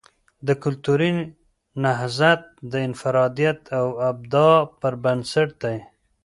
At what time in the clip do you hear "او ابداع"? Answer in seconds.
3.79-4.55